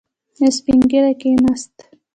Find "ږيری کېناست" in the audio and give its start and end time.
0.91-1.75